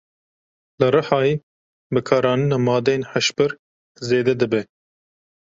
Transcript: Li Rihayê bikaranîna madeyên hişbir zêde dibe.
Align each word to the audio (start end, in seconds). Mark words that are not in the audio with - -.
Li 0.79 0.87
Rihayê 0.95 1.33
bikaranîna 1.93 2.57
madeyên 2.67 3.01
hişbir 3.11 3.51
zêde 4.07 4.33
dibe. 4.39 4.61